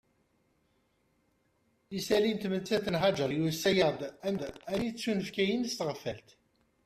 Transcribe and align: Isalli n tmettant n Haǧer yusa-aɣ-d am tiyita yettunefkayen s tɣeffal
Isalli 1.97 2.31
n 2.33 2.37
tmettant 2.43 2.87
n 2.89 2.99
Haǧer 3.01 3.31
yusa-aɣ-d 3.35 4.01
am 4.27 4.35
tiyita 4.41 4.73
yettunefkayen 4.85 5.63
s 5.65 5.73
tɣeffal 5.75 6.25